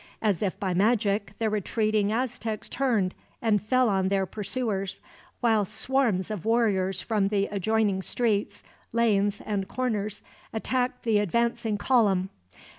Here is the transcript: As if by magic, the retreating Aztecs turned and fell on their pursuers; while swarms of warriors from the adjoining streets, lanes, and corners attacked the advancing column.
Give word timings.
As 0.19 0.41
if 0.41 0.59
by 0.59 0.73
magic, 0.73 1.33
the 1.37 1.47
retreating 1.47 2.11
Aztecs 2.11 2.67
turned 2.67 3.13
and 3.39 3.61
fell 3.61 3.87
on 3.87 4.07
their 4.07 4.25
pursuers; 4.25 4.99
while 5.41 5.63
swarms 5.63 6.31
of 6.31 6.43
warriors 6.43 7.01
from 7.01 7.27
the 7.27 7.45
adjoining 7.51 8.01
streets, 8.01 8.63
lanes, 8.93 9.41
and 9.41 9.67
corners 9.67 10.23
attacked 10.53 11.03
the 11.03 11.19
advancing 11.19 11.77
column. 11.77 12.29